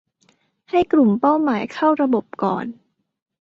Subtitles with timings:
[0.69, 2.65] ให้กลุ่มเป้าหมายเข้าระบบก่อน